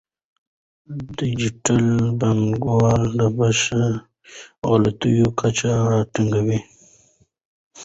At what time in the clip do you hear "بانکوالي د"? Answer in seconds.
2.19-3.21